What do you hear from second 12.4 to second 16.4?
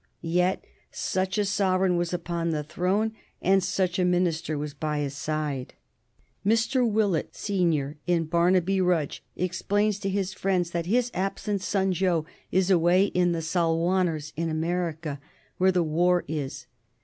is away in "the Salwanners in America, where the war